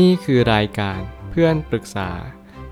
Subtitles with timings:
[0.00, 2.10] นี่คือรายการเพื่อนปรึกษา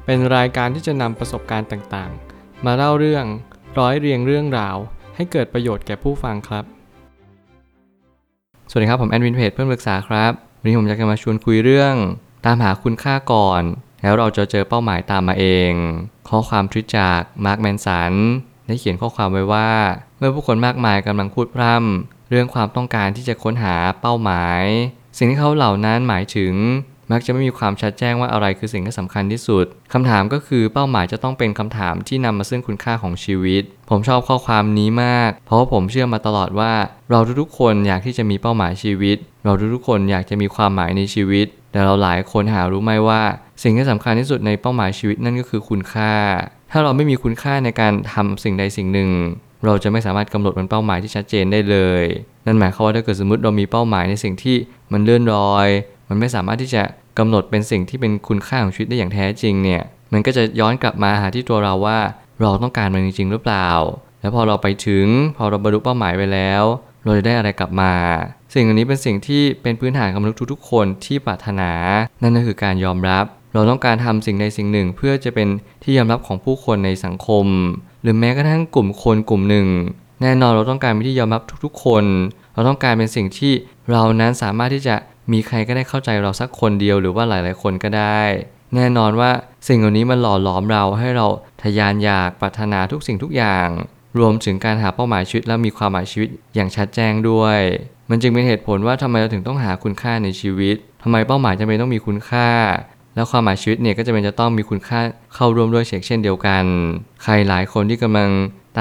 [0.04, 3.24] เป็นรายการที่จะนำประสบการณ์ต่างๆ มาเล่าเรื่อง
[3.78, 4.76] ร้อยเรียงเรื่องราว
[5.16, 6.64] ให้เกิดประโยชน์แก่ผู้ฟังครับ
[8.70, 11.94] สวัสดีครับ ผมแอนวินเพจเพื่อนปรึกษาครับวันนี้ผมอยากจะมาชวนคุยเรื่อง
[12.46, 13.62] ตามหาคุณค่าก่อน
[14.02, 15.72] แล้วเราจะเจอเป้าหมายตามมาเอง
[16.28, 18.12] ข้อความทวิตจากมาร์คแมนสัน
[18.66, 19.70] ได้เขียนข้อความไว้ว่า
[20.18, 24.62] เมื่อผู้คนมากมายกำลังพูดพร่ำเรื่องความต้องการที่จะค้นหาเป้าหมาย
[25.16, 26.54] สิ่งที่เขาเหล่านั้นหมายถึง
[27.10, 36.72] มักจะไม่มีความชัดแจ้งว่าอะไรคือสิ่งที่สำคัญที่สุดคำถามก็คือเป้าหมายจะต้องเป็นคำถามที่นำมาซึ่งคุณค่าของชีวิต ผมชอบข้อความนี้มาก เพราะว่าผมเชื่อมาตลอดว่า
[37.10, 43.22] เราทุกๆคนอยากที่จะมีเป้าหมายชีวิต เราทุกๆคนอยากจะมีความหมายในชีวิต แต่เราหลายคนหารู้ไหมว่า
[43.62, 46.12] สิ่งที่สำคัญที่สุดในเป้าหมายชีวิตนั่นก็คือคุณค่า
[46.70, 49.10] ถ้าเราไม่มีคุณค่าในการทำสิ่งใดสิ่งหนึ่ง
[49.64, 52.04] เราจะไม่สามารถกำหนดเป็นเป้าหมายที่ชัดเจนได้เลย
[52.46, 54.56] นั่นหมายความว่าถ้าเกิดสมมติเรามีเป้าหมายในสิ่งที่
[54.92, 55.68] มันเลื่อนลอย
[56.08, 56.82] มันไม่สามารถที่จะ
[57.18, 59.82] กำหนดเป็นสิ่งที่เป็นคุณค่าของชีวิตได้อย่างแท้จริงเนี่ย
[60.12, 61.98] มันก็จะย้อนกลับมาหาที่ตัวเราว่า
[62.40, 63.68] เราต้องการมันจริงๆหรือเปล่า
[64.20, 66.62] แล้วพอเราไปถึง พอเราบรรลุเป้าหมายไปแล้ว
[67.04, 67.92] เราจะได้อะไรกลับมา
[68.54, 71.70] สิ่งอันนี้เป็นสิ่งที่เป็นพื้นฐานของมนุษย์ทุกๆคนที่ปรารถนา
[72.22, 75.48] นั่นก็คือการยอมรับ เราต้องการทำสิ่งใดสิ่งหนึ่ง เพื่อจะเป็น
[75.82, 77.46] ที่ยอมรับของผู้คนในสังคม
[78.02, 79.66] หรือแม้กระทั่งกลุ่มคนกลุ่มหนึ่ง
[80.22, 82.04] แน่นอนเราต้องการเป็นที่ยอมรับทุกๆ คน
[82.54, 83.52] เราต้องการเป็นสิ่งที่
[83.90, 84.94] เรานั้นสามารถที่จะ
[85.32, 88.20] มีใครก็ได้เข้าใจเราสักคนเดียวหรือว่าหลาย ๆ คนก็ได้
[88.74, 89.30] แน่นอนว่า
[89.68, 91.26] สิ่งเหล่านี้มันหล่อหลอมเราให้เรา
[91.62, 93.68] ทะยานอยากปรารถนาทุกสิ่งทุกอย่าง
[94.18, 97.60] รวมถึงการหาเป้าหมายชีวิตและมีความหมายชีวิตอย่างชัดแจ้งด้วย
[98.10, 102.48] มันจึงเป็นเหตุผลว่าทำไมเราถึงต้องหาคุณค่าในชีวิตทำไมเป้าหมายจำเป็นต้องมีคุณค่า
[103.14, 105.00] แล้วความหมายชีวิตเนี่ยก็จะเป็นจะต้องมีคุณค่า
[105.34, 106.64] เข้าร่วมด้วยเช่นเดียวกัน
[107.22, 108.30] ใครหลายคนที่กำลัง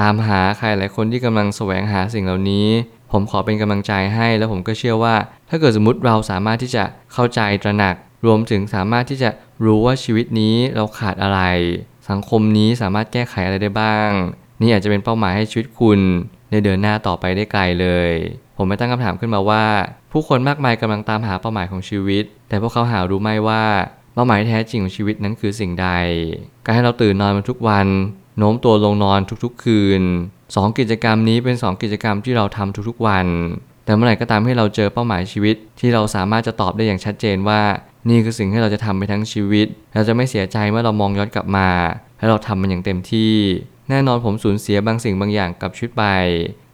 [0.00, 2.66] ตามหาใครหลายคนที่กำลังแสวงหาสิ่งเหล่านี้
[3.12, 5.14] ผมขอเป็นกำลังใจให้ แล้วผมก็เชื่อว่า
[5.50, 7.94] ถ้าเกิดสมมติเราสามารถที่จะเข้าใจตระหนัก
[8.26, 9.30] รวมถึงสามารถที่จะ
[9.64, 11.40] รู้ว่าชีวิตนี้เราขาดอะไร
[12.10, 14.10] สังคมนี้สามารถแก้ไขอะไรได้บ้าง
[14.60, 16.00] นี่อาจจะเป็นเป้าหมายให้ชีวิตคุณ
[16.50, 18.10] ได้เดินหน้าต่อไปได้ไกลเลย
[18.56, 19.64] ผมไม่ตั้งคำถามขึ้นมาว่า
[20.12, 23.62] ผู้คนมากมายกำลังตามหาเป้าหมายของชีวิต แต่พวกเขาหารู้ไหมว่า
[24.14, 25.88] เป้าหมายแท้จริงของชีวิตนั้นคือสิ่งใด
[26.64, 27.86] การให้เราตื่นนอนมาทุกวัน
[28.38, 30.02] โน้มตัวลงนอนทุกๆคืน
[30.38, 33.26] 2 กิจกรรมนี้เป็น 2 กิจกรรมที่เราทำทุกๆวัน
[33.90, 37.60] แต่เมื่อไหร่ก็ตามให้เราเจอเป้าหมายชีวิต ที่เราสามารถจะตอบได้อย่างชัดเจนว่า
[38.08, 41.68] นี่คือสิ่งที่เราจะทำไปทั้งชีวิต เราจะไม่เสียใจเมื่อเรามองย้อนกลับมา
[42.18, 43.34] และเราทำมันอย่างเต็มที่
[43.90, 46.04] แน่นอนผมสูญเสียบางสิ่งบางอย่างกับชีวิตไป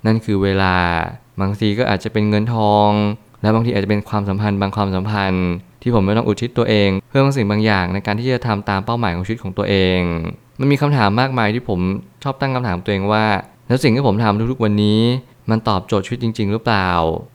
[0.07, 0.77] นั่นคือเวลา
[1.41, 2.91] บางทีก็อาจจะเป็นเงินทอง
[3.43, 5.47] และบางทีอาจจะเป็นความสัมพันธ์บางความสัมพันธ์
[5.83, 10.01] ที่ผมไม่ต้องอุทิศตัวเอง เพื่อบางสิ่งบางอย่างในการที่จะทำตามเป้าหมายของชีวิตของตัวเอง
[10.61, 11.81] มันมีคำถามมากมายที่ผม
[12.23, 13.25] ชอบตั้งคำถามตัวเองว่า
[13.69, 15.01] แล้วสิ่งที่ผมทำทุกๆวันนี้
[15.51, 16.91] มันตอบโจทย์ชีวิตจริง ๆ หรือเปล่า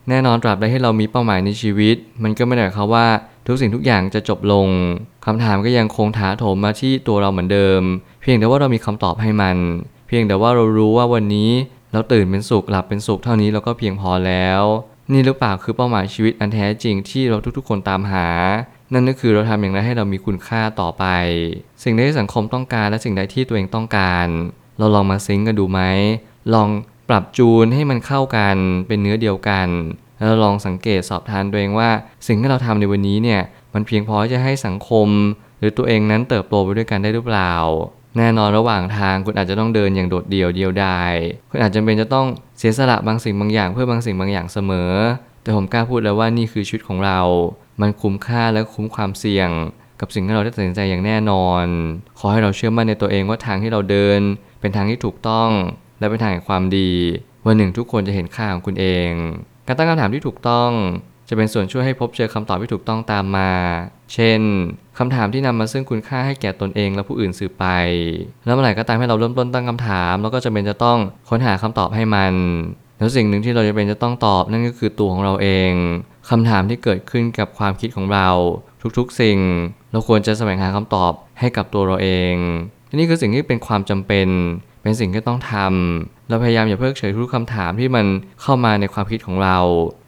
[0.09, 3.07] แน่นอนตราบใดที่เรามีเป้าหมายในชีวิต มันก็ไม่ได้หมายความว่า
[3.47, 4.67] ทุกสิ่งทุกอย่างจะจบลง
[5.25, 7.81] คำถามก็ยังคงถาโถมมาที่ตัวเราเหมือนเดิม
[8.21, 9.57] เพียงแต่ว่าเรามีคำตอบให้มัน
[10.07, 11.51] เพียงแต่ว่าเรารู้ว่าวันนี้
[11.93, 14.61] เราตื่นเป็นสุขหลับเป็นสุขเท่านี้เราก็เพียงพอแล้ว
[15.11, 18.27] นี่หรือเปล่าคือเป้าหมายชีวิตอันแท้จริงที่เราทุกๆ คนตามหา
[18.93, 21.05] นั่นก็คือเราทำอย่างไรให้เรามีคุณค่าต่อไป
[21.83, 24.27] สิ่งใดที่สังคมต้องการและสิ่งใดที่ตัวเองต้องการ
[24.79, 25.81] เราลองมาซิงกันดูไหม
[26.53, 26.69] ลอง
[27.11, 28.57] ปรับจูนให้มันเข้ากัน
[28.87, 29.67] เป็นเนื้อเดียวกัน
[30.17, 31.89] แล้วลองสังเกตสอบทานตัวเองว่า
[32.27, 33.41] สิ่งที่เราทำในวันนี้เนี่ย
[33.73, 35.07] มันเพียงพอจะให้สังคม
[35.59, 37.53] หรือตัวเองนั้นเติบโตไปด้วยกันได้หรือเปล่า
[38.17, 41.13] แน่นอนระหว่างทางคุณอาจจะต้องเดินอย่างโดดเดี่ยวเดียวดาย
[41.49, 42.27] คุณอาจจะเป็นจะต้อง
[42.57, 44.91] เสียสละบางสิ่งบางอย่างเพื่อบางสิ่งบางอย่างเสมอ
[45.43, 47.19] แต่ผมกล้าพูดแล้วว่านี่คือชีวิตของเรา
[47.81, 49.49] มันคุ้มค่าและคุ้มความเสี่ยง
[49.99, 51.65] กับสิ่งที่เราได้ตัดสินใจอย่างแน่นอน
[52.19, 54.19] ขอให้เราเชื่อมั่นในตัวเองว่าทางที่เราเดิน
[54.61, 55.49] เป็นทางที่ถูกต้อง
[56.01, 56.91] และเป็นทางแห่งความดี
[57.45, 59.11] วันหนึ่งทุกคนจะเห็นค่าของคุณเอง
[59.67, 60.71] การตั้งคำถามที่ถูกต้อง
[61.29, 63.51] จะเป็นส่วนช่วยให้พบเจอคำตอบที่ถูกต้องตามมา
[64.13, 64.41] เช่น
[64.97, 67.65] คำถามที่นำมาซึ่งคุณค่าให้แก่ตนเองและผู้อื่นสืบไป
[68.45, 72.33] แล้วเมื่อไหร่ก็ตามให้เราเริ่มต้นตั้งคำถาม แล้วก็จะเป็นจะต้องค้นหาคำตอบให้มัน
[72.97, 75.71] แล้วสิ่งหนึ่งที่เราจะเป็นจะต้องตอบนั่นก็คือตัวของเราเอง
[76.29, 78.29] คำถามที่เกิดขึ้นกับความคิดของเรา
[78.97, 79.39] ทุกๆสิ่ง
[79.91, 82.35] เราควรจะแสวงหาคำตอบให้กับตัวเราเอง
[82.97, 84.27] นี่คือสิ่งที่เป็นความจำเป็น
[84.81, 88.05] เป็นสิ่งที่ต้องทำเราพยายามอย่าเพิกเฉยทุกคำถามที่มัน
[88.41, 89.57] เข้ามาในความคิดของเรา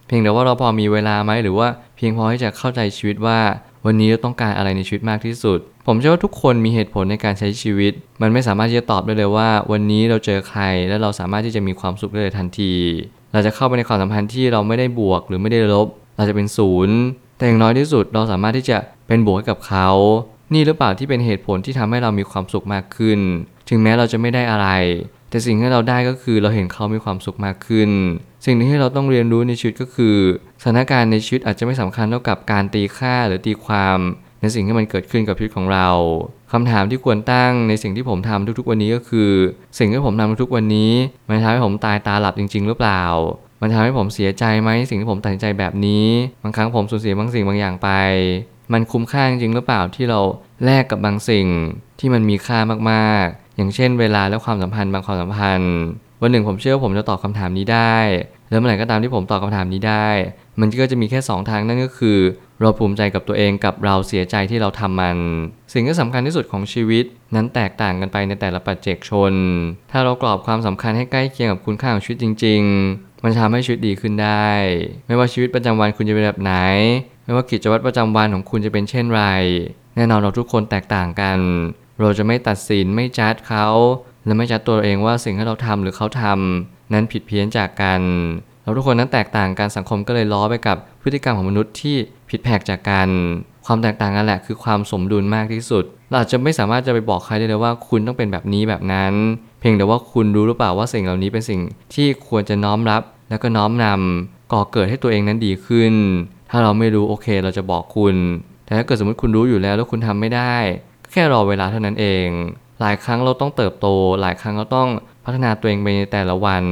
[0.08, 3.40] เพียงแต่ว่าเราพอมีเวลาไหมหรือว่าเพียงพอที่จะเข้าใจชีวิตว่า
[3.86, 12.74] วันนี้เราต้องการอะไรในชีวิตมากที่สุด ผมเชื่อว่าทุกคนมีเหตุผลในการใช้ชีวิต มันไม่สามารถที่จะตอบได้เลยว่า วันนี้เราเจอใครและเราสามารถที่จะมีความสุขได้เลยทันที
[13.34, 15.88] เราจะเข้าไปในความสัมพันธ์ที่เราไม่ได้บวกหรือไม่ได้ลบ
[16.18, 16.98] เราจะเป็นศูนย์
[17.38, 18.78] แต่อย่างน้อยที่สุดเราสามารถที่จะ
[19.08, 19.90] เป็นบวกกับเขา
[20.54, 23.20] นี่หรือเปล่าที่เป็นเหตุผลที่ทำให้เรามีความสุขมากขึ้น
[23.74, 24.68] ถึงแม้เราจะไม่ได้อะไร
[25.30, 27.90] แต่สิ่งที่เราได้ก็คือเราเห็นเขามีความสุขมากขึ้น
[28.46, 30.18] สิ่งหนึงที่เราต้องเรียนรู้ในชีวิตก็คือ
[30.62, 33.98] สถานการณ์ในชีวิตอาจจะไม่สำคัญเท่ากับการตีค่าหรือตีความ
[34.42, 35.90] ในสิ่งที่มันเกิดขึ้นกับชีวิตของเรา
[36.52, 39.32] คำถามที่ควรตั้งในสิ่งที่ผมทำทุกๆ วันนี้ก็คือ
[39.80, 40.92] สิ่งที่ผมทำทุกๆวันนี้
[41.28, 43.04] มันทำให้ผมตายตาหลับจริง ๆ หรือเปล่า
[43.62, 46.08] มันทำให้ผมเสียใจไหมสิ่งที่ผมตัดสินใจแบบนี้
[46.44, 47.90] บางครั้งผมสูญเสียบางสิ่งบางอย่างไป
[48.74, 50.20] มันคุ้มค่าจริงหรือเปล่าที่เรา
[50.66, 51.48] แลกกับบางสิ่ง
[52.00, 52.60] ที่มันมีค่า
[52.92, 55.76] มากๆ อย่างเช่นเวลาและความสัมพันธ์บางความสัมพันธ์
[56.22, 57.98] วันหนึ่งผมเชื่อว่าผมจะตอบคำถามนี้ได้
[58.50, 60.08] แล้วเมื่อไหร่ก็ตามที่ผมตอบคำถามนี้ได้
[60.60, 62.20] มันก็จะมีแค่ 2 ทางนั่นก็คือ
[62.60, 65.18] เราภูมิใจกับตัวเองกับเราเสียใจที่เราทำมัน
[65.74, 67.06] สิ่งที่สำคัญที่สุดของชีวิต
[67.36, 69.34] นั้นแตกต่างกันไปในแต่ละปัจเจกชน
[69.92, 72.62] ถ้าเรากรอบความสำคัญให้ใกล้เคียงกับคุณค่าของชีวิตจริง
[72.94, 74.50] ๆ มันจะทำให้ชีวิตดีขึ้นได้
[75.08, 76.54] ไม่ว่าชีวิตประจำวันคุณจะเป็นแบบไหน
[77.26, 79.24] ไม่ว่ากิจวัตรประจำวันของคุณจะเป็นเช่นไร
[79.96, 81.40] แน่นอนเราทุกคนแตกต่างกัน
[82.04, 83.68] เราจะไม่ตัดสินไม่จัดเขา
[84.26, 88.02] และไม่จัดตัวเองว่าสิ่งที่เราทำหรือเขาทำนั้นผิดเพี้ยนจากกัน
[88.64, 91.96] เราทุกคนนั้นแตกต่างกันสังคมก็เลยล้อไปกับพฤติกรรมของมนุษย์ที่
[92.30, 93.10] ผิดแผกจากกัน
[93.66, 99.14] ความแตกต่างกันแหละคือความสมดุลมากที่สุด เราจะไม่สามารถจะไปบอกใครได้เลยว่าคุณต้องเป็นแบบนี้แบบนั้น
[99.60, 101.60] เพียงแต่ว่าคุณรู้หรือเปล่าว่าสิ่งเหล่านี้เป็นสิ่ง
[101.94, 105.94] ที่ควรจะน้อมรับ แล้วก็น้อมนำก่อเกิดให้ตัวเองนั้นดีขึ้น
[106.50, 108.16] ถ้าเราไม่รู้โอเค เราจะบอกคุณ
[108.66, 110.56] แต่ถ้าเกิดสมมติคุณรู้อยู่แล้วแล้วคุณทำไม่ได้
[111.14, 112.28] แค่รอเวลาเท่านั้นเอง
[112.82, 113.88] หลายครั้งเราต้องเติบโต
[114.22, 114.90] หลายครั้งเราต้อง
[115.26, 116.64] พัฒนาตัวเองไปในแต่ละวัน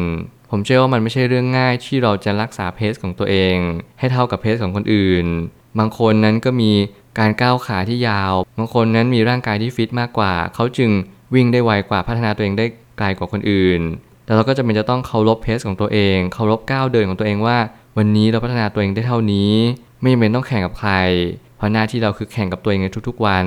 [0.50, 3.56] ผมเชื่อว่ามันไม่ใช่เรื่องง่ายที่เราจะรักษาเพสของตัวเอง
[4.00, 5.26] ให้เท่ากับเพสของคนอื่น
[5.80, 6.72] บางคนนั้นก็มี
[7.20, 10.92] การก้าวขาที่ยาว บางคนนั้นมีร่างกายที่ฟิตมากกว่า เขาจึง
[11.34, 12.66] วิ่งได้ไวกว่าพัฒนาตัวเองได้
[12.98, 13.82] ไกลกว่าคนอื่น
[14.26, 17.58] แต่เราก็จะเป็นจะต้องเคารพเพสของตัวเอง เคารพก้าวเดินของตัวเองว่า
[17.98, 19.52] วันนี้เราพัฒนาตัวเองได้เท่านี้
[20.00, 20.94] ไม่จำเป็นต้องแข่งกับใคร
[21.58, 23.46] เพราะหน้าที่เราคือแข่งกับตัวเองในทุกๆวัน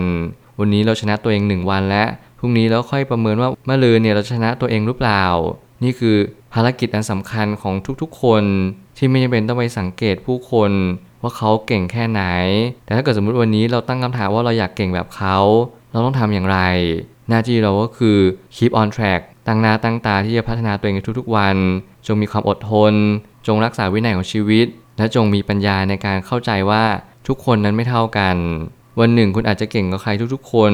[0.61, 2.09] วันนี้เราชนะตัวเองหนึ่งวันแล้ว
[2.39, 5.25] พรุ่งนี้เราค่อยประเมินว่าเมื่อลืนเนี่ยเราชนะตัวเองหรือเปล่า
[5.83, 6.17] นี่คือ
[6.55, 8.45] ภารกิจอันสำคัญของทุกๆ คน
[8.97, 10.71] ที่ไม่จำเป็นต้องไปสังเกตผู้คน
[11.23, 12.23] ว่าเขาเก่งแค่ไหน
[12.85, 15.37] แต่ถ้าเกิดสมมุติวันนี้เราตั้งคำถามว่าเราอยากเก่งแบบเขา
[15.91, 16.59] เราต้องทำอย่างไร
[17.29, 18.19] หน้าที่เราก็คือ
[18.57, 21.57] keep on track ตั้งหน้าตั้งตาที่จะพัฒนาตัวเองทุกๆ วัน
[22.07, 22.95] จงมีความอดทน
[23.47, 24.67] จงรักษาวินัยของชีวิต
[24.99, 26.85] และจงมีปัญญาในการเข้าใจว่า
[27.29, 28.37] ทุกคนนั้นไม่เท่ากัน
[29.01, 30.73] วันหนึ่งคุณอาจจะเก่งกว่าใครทุกๆคน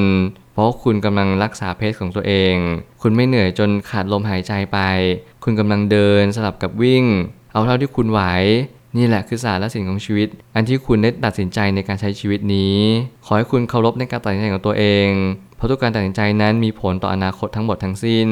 [0.53, 2.55] เพราะคุณกำลังรักษาเพศของตัวเอง
[3.01, 4.79] คุณไม่เหนื่อยจนขาดลมหายใจไป
[5.43, 7.05] คุณกำลังเดินสลับกับวิ่ง
[7.53, 8.21] เอาเท่าที่คุณไหว
[8.97, 12.77] นี่แหละคือสารและสิ่งของชีวิต อันที่คุณได้ตัดสินใจในการใช้ชีวิตนี้
[13.25, 15.09] ขอให้คุณเคารพในการตัดสินใจของตัวเอง
[15.55, 18.29] เพราะทุกการตัดสินใจนั้นมีผลต่ออนาคตทั้งหมดทั้งสิ้น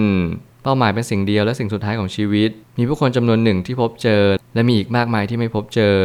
[0.63, 4.23] เป้าหมายเป็นสิ่งเดียวและสิ่งสุดท้ายของชีวิต มีผู้คนจำนวนหนึ่งที่พบเจอ
[4.55, 5.95] และมีอีกมากมายที่ไม่พบเจอ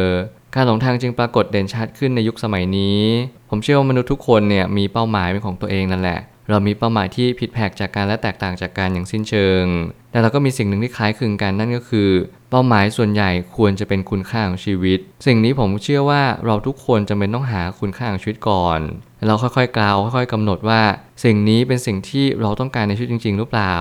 [0.57, 3.01] การหลงทางจึงปรากฏเด่นชัดขึ้นในยุคสมัยนี้
[3.49, 6.19] ผมเชื่อว่ามนุษย์ทุกคนเนี่ยมีเป้าหมายเป็นของตัวเองนั่นแหละ
[6.49, 9.63] เรามีเป้าหมายที่ผิดแผกจากกันและแตกต่างจากกันอย่างสิ้นเชิง
[10.11, 12.09] แต่เราก็มีสิ่งหนึ่งที่คล้ายคลึงกันนั่นก็คือ
[12.49, 18.79] เป้าหมายส่วนใหญ่ควรจะเป็นคุณค่าของชีวิต สิ่งนี้ผมเชื่อว่าเราทุกคนจำเป็นต้องหาคุณค่าของชีวิตก่อน
[19.17, 20.81] แล้วเราค่อยๆกล่าวค่อยๆกำหนดว่า
[21.23, 23.75] สิ่งนี้เป็นสิ่งที่เราต้องการในชีวิตจริง ๆ หรือเปล่า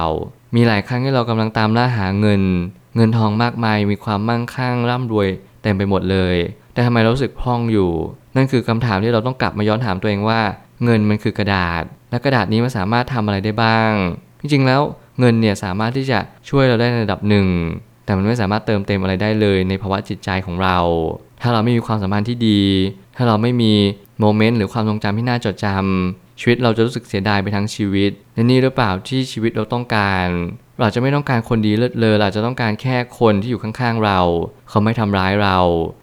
[0.54, 2.42] มีหลายครั้งที่เรากำลังตามล่าหาเงิน
[2.96, 5.28] เงินทองมากมายมีความมั่งคั่งร่ำรวย
[5.62, 6.36] เต็มไปหมดเลย
[6.74, 7.90] แต่ทำไมเรารู้สึกพร่องอยู่
[8.36, 10.40] นั่นคือคำถามที่เราต้องกลับมาย้อนถามตัวเองว่า
[10.84, 13.92] เงินมันคือกระดาษ และกระดาษนี้มันสามารถทำอะไรได้บ้าง
[14.40, 14.80] จริงๆแล้ว
[15.20, 16.18] เงินเนี่ยสามารถที่จะ
[16.48, 17.46] ช่วยเราได้ในระดับหนึ่ง
[18.04, 20.78] แต่มันไม่สามารถเติมเต็มอะไรได้เลยในภาวะจิตใจของเรา
[21.42, 22.62] ถ้าเราไม่มีความสัมพันธ์ที่ดี
[23.16, 23.72] ถ้าเราไม่มี
[24.20, 30.26] โมเมนต์หรือความทรงจำที่น่าจดจำชีวิตเราจะรู้สึกเสียดายไปทั้งชีวิตและนี่หรือเปล่าที่ชีวิตเราต้องการ
[30.80, 34.20] เราจะไม่ต้องการคนดีเลิศเลอเราจะต้องการแค่คนที่อยู่ข้างๆเรา
[34.68, 35.58] เขาไม่ทำร้ายเรา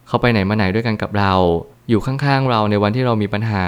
[0.08, 1.34] เขาไปไหนมาไหนด้วยกันกับเรา
[1.90, 3.66] อยู่ข้างๆเราในวันที่เรามีปัญหา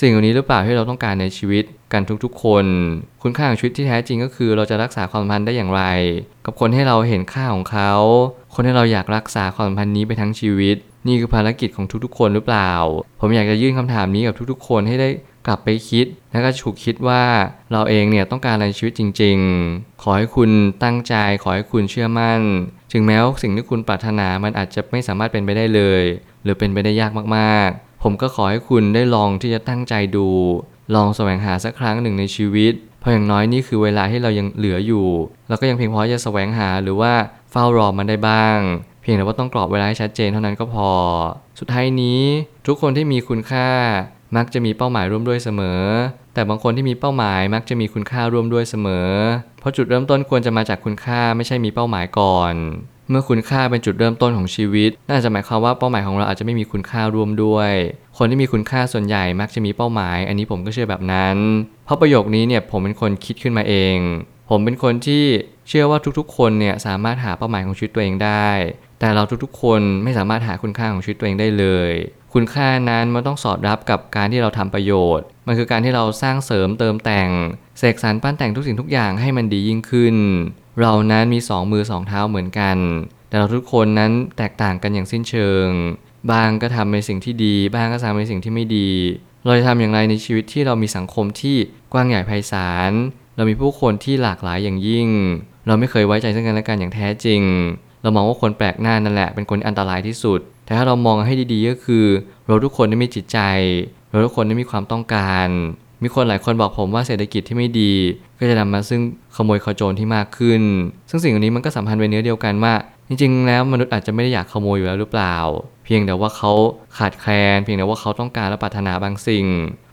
[0.00, 2.64] สิ่งเหล่านี้หรือเปล่าที่เราต้องการในชีวิตกันทุกๆ คน
[3.22, 5.82] คุณค่าของชีวิตที่แท้จริงก็คือ เราจะรักษาความสัมพันธ์ได้อย่างไร
[6.44, 7.92] กับคนให้เราเห็นค่าของเขา
[8.54, 10.76] คนที่เราอยากรักษาความสัมพันธ์นี้ไปทั้งชีวิต
[11.08, 12.72] นี่คือภารกิจของทุกๆ คนหรือเปล่า
[13.20, 15.08] ผมอยากจะยื่นคำถามนี้กับทุกๆ คนให้ได้
[15.46, 17.24] กลับไปคิด แล้วก็ฉุกคิดว่า
[17.72, 19.38] เราเองเนี่ยต้องการอะไรในชีวิตจริง
[19.70, 20.50] ๆ ขอให้คุณ
[20.82, 22.40] ตั้งใจ ขอให้คุณเชื่อมั่น
[22.92, 26.02] ถึงแม้ว่าสิ่งที่คุณปรารถนามันอาจจะไม่สามารถเป็นไปได้เลย
[26.42, 30.28] หรือเป็นไปได้ยากมากๆ ผมก็ขอให้คุณได้ลองที่จะตั้งใจดู
[30.94, 35.06] ลองแสวงหาสักครั้งหนึ่งในชีวิต เพราะอย่างน้อยนี่คือเวลาที่เรายังเหลืออยู่
[35.48, 37.12] เราก็ยังเพียงพอจะแสวงหาหรือว่า
[37.50, 38.58] เฝ้ารอมันได้บ้าง
[39.02, 40.90] เพียงแต่ว่าต้องกรอบเวลาให้ชัดเจนเท่านั้นก็พอ
[41.58, 42.20] สุดท้ายนี้
[42.66, 43.68] ทุกคนที่มีคุณค่า
[44.36, 45.82] มักจะมีเป้าหมายร่วมด้วยเสมอ
[46.34, 49.08] แต่บางคนที่มีเป้าหมายมักจะมีคุณค่าร่วมด้วยเสมอ
[49.60, 52.54] เพราะจุดเริ่มต้นควรจะมาจากคุณค่าไม่ใช่มีเป้าหมายก่อน
[53.10, 57.72] เมื่อคุณค่าเป็นจุดเริ่มต้นของชีวิต น่าจะหมายความว่าเป้าหมายของเราอาจจะไม่มีคุณค่าร่วมด้วย
[58.18, 61.36] คนที่มีคุณค่าส่วนใหญ่มักจะมีเป้าหมาย อันนี้ผมก็เชื่อแบบนั้น
[61.84, 63.96] เพราะประโยคนี้เนี่ยผมเป็นคนคิดขึ้นมาเอง
[64.50, 65.24] ผมเป็นคนที่
[65.68, 68.50] เชื่อว่าทุกๆ คนเนี่ยสามารถหาเป้าหมายของชีวิตตัวเองได้
[69.00, 71.92] แต่เราทุกๆ คนไม่สามารถหาคุณค่าของชีวิตตัวเองได้เลย
[72.32, 77.30] คุณค่านั้นมันต้องสอดรับกับการที่เราทำประโยชน์ มันคือการที่เราสร้างเสริมเติมแต่ง
[77.78, 80.16] เสกสรรปั้นแต่งทุกสิ่งทุกอย่างให้มันดียิ่งขึ้น
[80.80, 82.76] เรานั้นมีสองมือสองเท้าเหมือนกัน
[83.28, 85.66] แต่เราทุกคนนั้นแตกต่างกันอย่างสิ้นเชิง
[86.30, 88.90] บางก็ทำในสิ่งที่ดีบ้างก็ทำในสิ่งที่ไม่ดี
[89.44, 91.56] เราจะทำอย่างไรในชีวิตที่เรามีสังคมที่
[91.92, 92.92] กว้างใหญ่ไพศาล
[93.36, 95.08] เรามีผู้คนที่หลากหลายอย่างยิ่ง
[95.66, 97.42] เราไม่เคยไว้ใจซึ่งกันและกันอย่างแท้จริง
[98.02, 102.04] เรามองว่าคนแปลกหน้านั่นแหละเป็นคนอันตรายที่สุด แต่ถ้าเรามองให้ดีๆก็คือ
[102.46, 103.38] เราทุกคนได้มีจิตใจ
[104.10, 105.48] เราทุกคนได้มีความต้องการ
[106.02, 107.92] มีคนหลายคนบอกผมว่าเศรษฐกิจที่ไม่ดี
[108.38, 109.00] ก็จะนำมาซึ่ง
[109.36, 110.62] ขโมยขโจรที่มากขึ้น
[111.10, 112.74] ซึ่งสิ่งเหล่านี้มันก็สัมพันธ์เป็นเนื้อเดียวกันว่า
[113.08, 115.36] จริงๆ แล้วมนุษย์อาจจะไม่ได้อยากขโมยอยู่แล้วหรือเปล่า
[115.84, 116.52] เพียงแต่ว่าเขา
[116.98, 119.46] ขาดแคลน เพียงแต่ว่าเขาต้องการและปรารถนาบางสิ่ง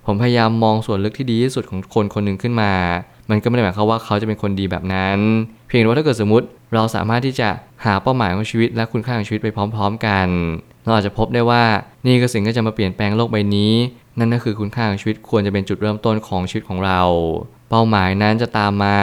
[0.05, 2.71] ผมพยายามมองส่วนลึกที่ดีที่สุดของคนคนหนึ่งขึ้นมา
[3.29, 5.19] มันก็ไม่ได้หมายความว่าเขาจะเป็นคนดีแบบนั้น
[5.67, 7.49] เพียงแต่ว่าถ้าเกิดสมมติเราสามารถที่จะ
[7.85, 10.27] หาเป้าหมายของชีวิตและคุณค่าของชีวิตไปพร้อม ๆ กัน
[10.83, 11.63] เราอาจจะพบได้ว่า
[12.05, 13.73] นี่คือสิ่งที่จะมาเปลี่ยนแปลงโลกใบนี้
[14.19, 17.01] นั่นก็คือคุณค่าของชีวิตควรจะเป็นจุดเริ่มต้นของชีวิตของเรา
[17.69, 18.97] เป้าหมายนั้นจะตามมา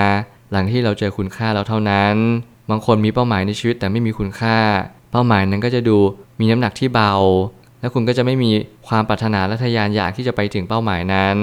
[0.53, 2.15] หลังที่เราเจอคุณค่าแล้วเท่านั้น
[2.71, 4.59] บางคนมีเป้าหมายในชีวิตแต่ไม่มีคุณค่า
[5.13, 5.99] เป้าหมายนั้นก็จะดู
[6.41, 7.15] มีน้ำหนักที่เบา
[7.81, 8.51] และคุณก็จะไม่มี
[8.89, 11.39] ความปรารถนาและทะยานอยากที่จะไปถึงเป้าหมายนั้น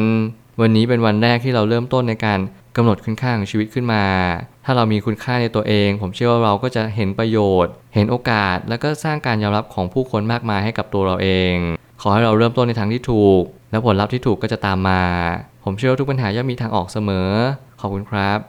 [0.61, 2.39] วันนี้เป็นวันแรกที่เราเริ่มต้นในการ
[2.77, 4.03] กำหนดคุณค่าของชีวิตขึ้นมา
[4.65, 11.53] ถ้าเรามีคุณค่าในตัวเอง ผมเชื่อว่าเราก็จะเห็นประโยชน์ เห็นโอกาส แล้วก็สร้างการยอมรับของผู้คนมากมายให้กับตัวเราเอง
[12.01, 15.03] ขอให้เราเริ่มต้นในทางที่ถูก และผลลัพธ์ที่ถูกก็จะตามมา
[15.63, 17.29] ผมเชื่อว่าทุกปัญหาย่อมมีทางออกเสมอ
[17.79, 18.39] ขอบคุณครับ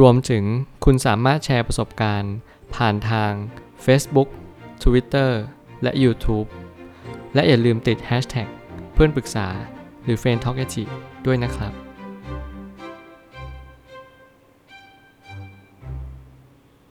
[0.00, 0.44] รวมถึง
[0.84, 2.34] คุณสามารถแชร์ประสบการณ์
[2.74, 3.32] ผ่านทาง
[3.84, 4.28] Facebook
[4.82, 5.30] Twitter
[5.82, 6.48] และ YouTube
[7.34, 8.48] และอย่าลืมติด Hashtag
[8.94, 9.48] เพื่อนปรึกษา
[10.04, 10.58] หรือ f r ร e n d t a l k
[11.26, 11.72] ด้วยนะครับ